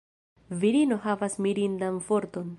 Virino 0.63 0.97
havas 1.03 1.37
mirindan 1.47 2.01
forton. 2.11 2.47